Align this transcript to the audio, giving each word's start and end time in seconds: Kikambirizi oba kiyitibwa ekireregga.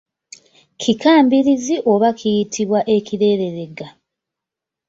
Kikambirizi 0.81 1.75
oba 1.91 2.09
kiyitibwa 2.19 2.79
ekireregga. 2.95 3.87